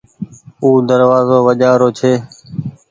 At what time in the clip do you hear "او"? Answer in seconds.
0.63-0.69